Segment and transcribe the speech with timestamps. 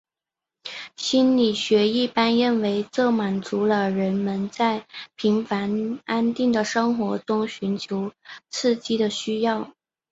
[0.97, 8.11] 心理学一般认为这满足了人们在平凡安定的生活中寻求
[8.49, 9.71] 刺激的需要。